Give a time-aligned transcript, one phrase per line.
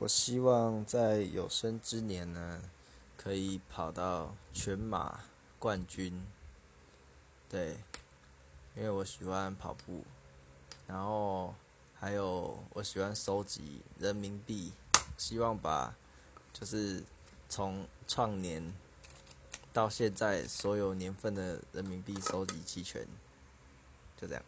[0.00, 2.62] 我希望在有生之年呢
[3.18, 5.20] 可以跑到全马
[5.58, 6.24] 冠军。
[7.50, 7.76] 对
[8.74, 10.02] 因为我喜欢跑步。
[10.86, 11.54] 然后
[11.94, 14.72] 还有我喜欢收集人民币。
[15.18, 15.94] 希望把
[16.54, 17.04] 就是
[17.50, 18.72] 从创年
[19.70, 23.06] 到现在所有年份的人民币收集齐全。
[24.16, 24.42] 就这样。